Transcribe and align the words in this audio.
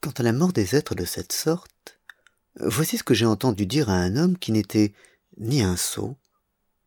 quant 0.00 0.20
à 0.20 0.22
la 0.22 0.32
mort 0.32 0.52
des 0.52 0.76
êtres 0.76 0.94
de 0.94 1.04
cette 1.04 1.32
sorte 1.32 1.98
voici 2.60 2.98
ce 2.98 3.02
que 3.02 3.14
j'ai 3.14 3.26
entendu 3.26 3.66
dire 3.66 3.88
à 3.90 3.94
un 3.94 4.16
homme 4.16 4.38
qui 4.38 4.52
n'était 4.52 4.92
ni 5.38 5.62
un 5.62 5.76
sot 5.76 6.16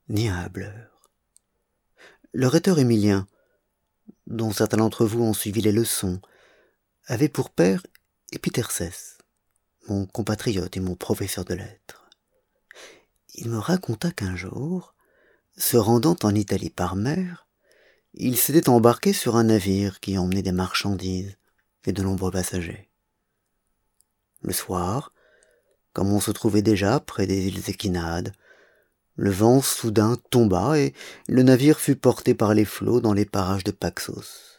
ni 0.07 0.29
un 0.29 0.35
hâbleur 0.35 1.09
le 2.31 2.47
rhéteur 2.47 2.79
émilien 2.79 3.27
dont 4.27 4.51
certains 4.51 4.77
d'entre 4.77 5.05
vous 5.05 5.23
ont 5.23 5.33
suivi 5.33 5.61
les 5.61 5.71
leçons 5.71 6.21
avait 7.07 7.29
pour 7.29 7.49
père 7.49 7.81
épithercès 8.33 9.17
mon 9.87 10.05
compatriote 10.05 10.75
et 10.75 10.81
mon 10.81 10.95
professeur 10.95 11.45
de 11.45 11.53
lettres. 11.53 12.09
Il 13.35 13.49
me 13.49 13.57
raconta 13.57 14.11
qu'un 14.11 14.35
jour 14.35 14.93
se 15.55 15.77
rendant 15.77 16.17
en 16.23 16.35
italie 16.35 16.69
par 16.69 16.97
mer 16.97 17.47
il 18.13 18.35
s'était 18.35 18.67
embarqué 18.67 19.13
sur 19.13 19.35
un 19.37 19.45
navire 19.45 19.99
qui 19.99 20.17
emmenait 20.17 20.41
des 20.41 20.51
marchandises 20.51 21.37
et 21.85 21.93
de 21.93 22.01
nombreux 22.01 22.31
passagers. 22.31 22.89
Le 24.41 24.53
soir 24.53 25.13
comme 25.93 26.11
on 26.11 26.19
se 26.19 26.31
trouvait 26.31 26.61
déjà 26.61 26.99
près 26.99 27.25
des 27.25 27.47
îles 27.47 27.69
équinades 27.69 28.33
le 29.15 29.31
vent 29.31 29.61
soudain 29.61 30.17
tomba 30.29 30.77
et 30.77 30.93
le 31.27 31.41
navire 31.41 31.79
fut 31.79 31.95
porté 31.95 32.35
par 32.35 32.53
les 32.53 32.65
flots 32.65 33.01
dans 33.01 33.13
les 33.13 33.25
parages 33.25 33.63
de 33.63 33.71
paxos 33.71 34.56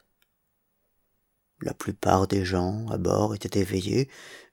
la 1.60 1.74
plupart 1.74 2.28
des 2.28 2.44
gens 2.44 2.86
à 2.88 2.98
bord 2.98 3.34
étaient 3.34 3.60
éveillés 3.60 4.08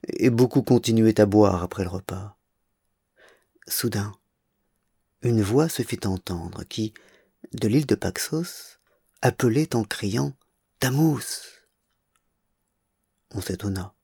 et 0.08 0.30
beaucoup 0.30 0.62
continuaient 0.62 1.20
à 1.20 1.26
boire 1.26 1.62
après 1.62 1.84
le 1.84 1.90
repas. 1.90 2.36
Soudain 3.66 4.12
une 5.22 5.42
voix 5.42 5.68
se 5.68 5.82
fit 5.82 6.06
entendre 6.06 6.62
qui 6.64 6.92
de 7.52 7.68
l'île 7.68 7.86
de 7.86 7.94
paxos 7.94 8.78
appelait 9.22 9.74
en 9.74 9.82
criant 9.82 10.36
tamous 10.78 11.56
on 13.36 13.40
s'étonna. 13.40 13.94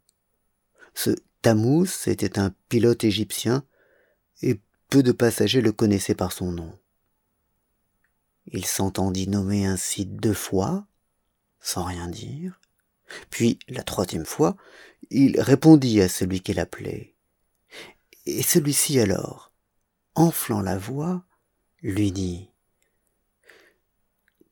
Ce 0.95 1.11
tamous 1.41 2.07
était 2.07 2.39
un 2.39 2.55
pilote 2.69 3.05
égyptien 3.05 3.65
et 4.43 4.61
peu 4.89 5.03
de 5.03 5.13
passagers 5.13 5.61
le 5.61 5.73
connaissaient 5.73 6.15
par 6.15 6.33
son 6.33 6.53
nom. 6.53 6.79
Il 8.47 8.67
s'entendit 8.67 9.29
nommer 9.29 9.65
ainsi 9.65 10.05
deux 10.05 10.35
fois 10.35 10.87
sans 11.61 11.85
rien 11.85 12.09
dire 12.09 12.61
puis 13.31 13.59
la 13.69 13.83
troisième 13.83 14.27
fois 14.27 14.57
il 15.11 15.41
répondit 15.41 16.01
à 16.01 16.09
celui 16.09 16.41
qui 16.41 16.55
l'appelait 16.55 17.15
et 18.27 18.43
celui-ci 18.43 19.01
alors 19.01 19.53
enflant 20.15 20.61
la 20.61 20.79
voix 20.79 21.25
lui 21.83 22.13
dit 22.13 22.51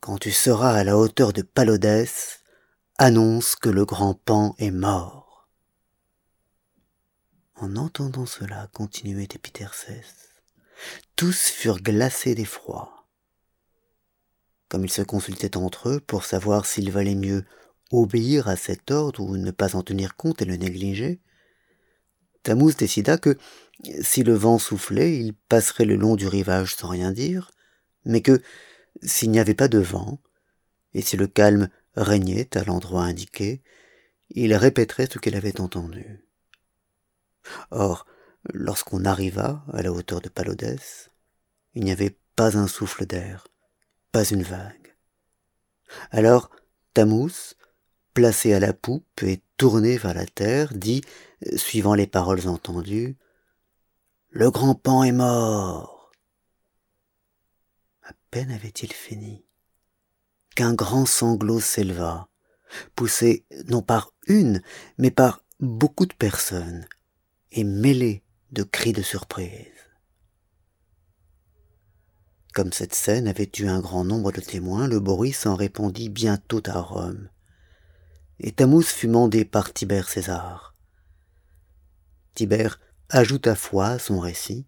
quand 0.00 0.18
tu 0.18 0.30
seras 0.30 0.72
à 0.72 0.84
la 0.84 0.96
hauteur 0.96 1.32
de 1.32 1.42
palodès 1.42 2.10
annonce 2.98 3.54
que 3.56 3.68
le 3.68 3.84
grand 3.84 4.14
pan 4.14 4.54
est 4.58 4.70
mort 4.70 5.48
en 7.56 7.76
entendant 7.76 8.26
cela 8.26 8.68
continuait 8.72 9.28
épithyrcès 9.34 10.04
tous 11.16 11.50
furent 11.50 11.82
glacés 11.82 12.34
d'effroi. 12.34 13.06
Comme 14.68 14.84
ils 14.84 14.92
se 14.92 15.02
consultaient 15.02 15.56
entre 15.56 15.88
eux 15.90 16.00
pour 16.00 16.24
savoir 16.24 16.66
s'il 16.66 16.90
valait 16.90 17.14
mieux 17.14 17.44
obéir 17.90 18.48
à 18.48 18.56
cet 18.56 18.90
ordre 18.90 19.20
ou 19.20 19.36
ne 19.36 19.50
pas 19.50 19.76
en 19.76 19.82
tenir 19.82 20.16
compte 20.16 20.42
et 20.42 20.44
le 20.44 20.56
négliger. 20.56 21.20
Tamous 22.42 22.72
décida 22.72 23.18
que 23.18 23.36
si 24.02 24.22
le 24.22 24.34
vent 24.34 24.58
soufflait 24.58 25.16
il 25.18 25.34
passerait 25.34 25.84
le 25.84 25.96
long 25.96 26.16
du 26.16 26.26
rivage 26.26 26.76
sans 26.76 26.88
rien 26.88 27.12
dire 27.12 27.50
mais 28.04 28.20
que 28.20 28.40
s'il 29.02 29.30
n'y 29.30 29.40
avait 29.40 29.54
pas 29.54 29.68
de 29.68 29.78
vent 29.78 30.20
et 30.94 31.02
si 31.02 31.16
le 31.16 31.26
calme 31.26 31.68
régnait 31.96 32.56
à 32.56 32.64
l'endroit 32.64 33.04
indiqué 33.04 33.62
il 34.30 34.54
répéterait 34.54 35.08
ce 35.10 35.18
qu'il 35.18 35.34
avait 35.34 35.60
entendu. 35.60 36.24
Or 37.70 38.06
lorsqu'on 38.52 39.04
arriva 39.04 39.64
à 39.72 39.82
la 39.82 39.92
hauteur 39.92 40.20
de 40.20 40.28
palodès 40.28 41.10
il 41.74 41.84
n'y 41.84 41.92
avait 41.92 42.16
pas 42.36 42.56
un 42.56 42.66
souffle 42.66 43.06
d'air 43.06 43.46
pas 44.12 44.24
une 44.24 44.42
vague. 44.42 44.94
Alors 46.10 46.50
tamous 46.94 47.54
placé 48.14 48.52
à 48.52 48.60
la 48.60 48.72
poupe 48.72 49.22
et 49.22 49.42
tourné 49.56 49.96
vers 49.98 50.14
la 50.14 50.26
terre 50.26 50.72
dit 50.74 51.02
suivant 51.56 51.94
les 51.94 52.06
paroles 52.06 52.48
entendues 52.48 53.16
le 54.32 54.48
grand 54.50 54.76
pan 54.76 55.02
est 55.02 55.10
mort! 55.10 56.12
À 58.02 58.12
peine 58.30 58.52
avait-il 58.52 58.92
fini 58.92 59.44
qu'un 60.54 60.72
grand 60.74 61.04
sanglot 61.06 61.60
s'éleva 61.60 62.28
poussé 62.94 63.44
non 63.66 63.82
par 63.82 64.12
une 64.26 64.62
mais 64.98 65.10
par 65.10 65.44
beaucoup 65.58 66.06
de 66.06 66.14
personnes 66.14 66.86
et 67.52 67.64
mêlé 67.64 68.22
de 68.52 68.62
cris 68.62 68.92
de 68.92 69.02
surprise. 69.02 69.66
Comme 72.54 72.72
cette 72.72 72.94
scène 72.94 73.28
avait 73.28 73.50
eu 73.58 73.66
un 73.66 73.80
grand 73.80 74.04
nombre 74.04 74.32
de 74.32 74.40
témoins 74.40 74.86
le 74.86 75.00
bruit 75.00 75.32
s'en 75.32 75.54
répandit 75.54 76.08
bientôt 76.08 76.62
à 76.66 76.80
rome 76.80 77.28
et 78.40 78.52
tamous 78.52 78.82
fut 78.82 79.08
mandé 79.08 79.44
par 79.44 79.72
tibère 79.72 80.08
césar. 80.08 80.74
Tibère 82.34 82.80
ajouta 83.10 83.54
foi 83.54 83.88
à 83.88 83.98
son 83.98 84.18
récit 84.18 84.66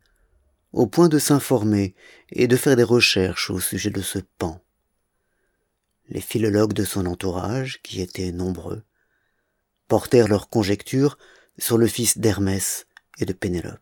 au 0.72 0.87
point 0.87 1.09
de 1.09 1.19
s'informer 1.19 1.94
et 2.31 2.49
de 2.49 2.56
faire 2.56 2.77
des 2.77 2.82
recherches 2.82 3.50
au 3.50 3.61
sujet 3.61 3.91
de 3.91 4.00
ce 4.00 4.19
pan. 4.38 4.62
Les 6.09 6.21
philologues 6.21 6.72
de 6.72 6.84
son 6.84 7.06
entourage 7.06 7.81
qui 7.82 8.00
étaient 8.00 8.32
nombreux 8.32 8.82
portèrent 9.88 10.28
leurs 10.28 10.49
conjectures 10.49 11.19
sur 11.59 11.78
le 11.78 11.87
fils 11.87 12.19
d'hermès 12.19 12.87
et 13.19 13.27
de 13.27 13.32
pénélope 13.32 13.81